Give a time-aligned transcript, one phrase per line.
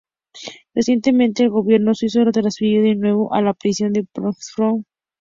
[0.73, 4.85] Recientemente el gobierno suizo lo transfirió de nuevo a la prisión de Pfäffikon.